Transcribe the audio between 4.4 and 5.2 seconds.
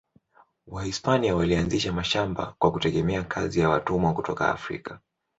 Afrika.